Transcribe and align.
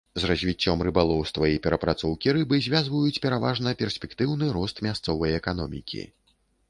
З 0.21 0.29
развіццём 0.29 0.79
рыбалоўства 0.87 1.49
і 1.55 1.59
перапрацоўкі 1.65 2.33
рыбы 2.37 2.61
звязваюць 2.67 3.21
пераважна 3.27 3.75
перспектыўны 3.83 4.45
рост 4.59 4.83
мясцовай 4.87 5.41
эканомікі. 5.43 6.03